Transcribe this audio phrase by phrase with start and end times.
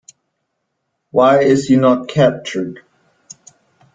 [1.11, 2.79] Why is he not captured?